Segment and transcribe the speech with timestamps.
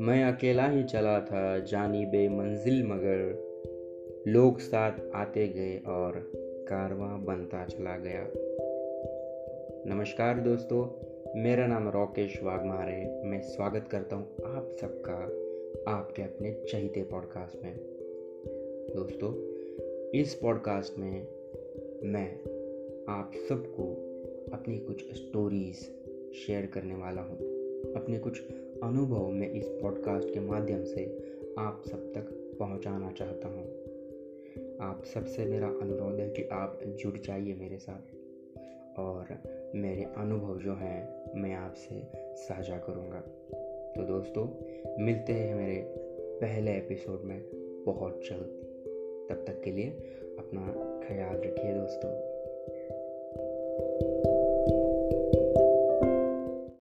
[0.00, 3.44] मैं अकेला ही चला था जानी बे मंजिल मगर
[4.26, 6.30] लोग साथ आते गए और
[6.68, 8.26] कारवां बनता चला गया।
[9.94, 10.86] नमस्कार दोस्तों,
[11.42, 15.18] मेरा नाम राकेश वाघमार है। मैं स्वागत करता हूँ आप सबका
[15.92, 17.74] आपके अपने चहीते पॉडकास्ट में।
[18.96, 19.34] दोस्तों,
[20.20, 21.26] इस पॉडकास्ट में
[22.04, 22.40] मैं
[23.08, 23.92] आप सबको
[24.52, 25.76] अपनी कुछ स्टोरीज
[26.34, 28.42] शेयर करने वाला हूँ। अपने कुछ
[28.82, 31.04] अनुभव में इस पॉडकास्ट के माध्यम से
[31.58, 33.84] आप सब तक पहुँचाना चाहता हूँ।
[34.80, 38.14] आप सबसे मेरा अनुरोध है कि आप जुड़ जाइए मेरे साथ
[38.98, 39.26] और
[39.74, 42.02] मेरे अनुभव जो हैं मैं आपसे
[42.36, 43.20] साझा करूँगा।
[43.96, 44.48] तो दोस्तों,
[45.04, 45.84] मिलते हैं मेरे
[46.40, 47.42] पहले एपिसोड में
[47.86, 48.60] बहुत जल्द।
[49.30, 49.90] तब तक के लिए
[50.38, 50.66] अपना
[51.08, 52.33] ख्याल रखिए दोस्तों।